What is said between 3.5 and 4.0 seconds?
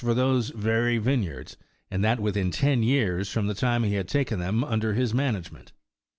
time that he